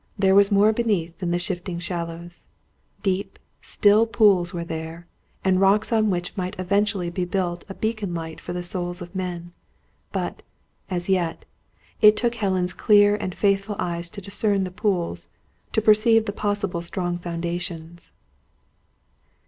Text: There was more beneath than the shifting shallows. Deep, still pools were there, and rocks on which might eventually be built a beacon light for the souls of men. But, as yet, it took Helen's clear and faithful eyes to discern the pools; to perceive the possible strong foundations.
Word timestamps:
There 0.17 0.33
was 0.33 0.51
more 0.51 0.73
beneath 0.73 1.19
than 1.19 1.29
the 1.29 1.37
shifting 1.37 1.77
shallows. 1.77 2.47
Deep, 3.03 3.37
still 3.61 4.07
pools 4.07 4.51
were 4.51 4.63
there, 4.63 5.05
and 5.45 5.61
rocks 5.61 5.93
on 5.93 6.09
which 6.09 6.35
might 6.35 6.55
eventually 6.59 7.11
be 7.11 7.23
built 7.23 7.65
a 7.69 7.75
beacon 7.75 8.15
light 8.15 8.41
for 8.41 8.51
the 8.51 8.63
souls 8.63 9.03
of 9.03 9.13
men. 9.13 9.51
But, 10.11 10.41
as 10.89 11.07
yet, 11.07 11.45
it 12.01 12.17
took 12.17 12.33
Helen's 12.33 12.73
clear 12.73 13.15
and 13.15 13.35
faithful 13.35 13.75
eyes 13.77 14.09
to 14.09 14.21
discern 14.21 14.63
the 14.63 14.71
pools; 14.71 15.27
to 15.73 15.83
perceive 15.83 16.25
the 16.25 16.31
possible 16.33 16.81
strong 16.81 17.19
foundations. 17.19 18.11